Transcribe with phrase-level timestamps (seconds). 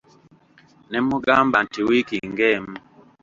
[0.89, 2.73] Ne mmugamba nti wiiki ng'emu.